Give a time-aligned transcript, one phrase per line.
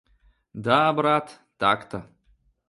[0.53, 2.03] Да, брат, так-то!